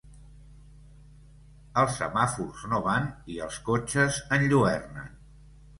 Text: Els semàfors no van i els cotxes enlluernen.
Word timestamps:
Els 1.83 1.97
semàfors 1.99 2.65
no 2.73 2.81
van 2.89 3.07
i 3.35 3.41
els 3.49 3.61
cotxes 3.73 4.23
enlluernen. 4.41 5.19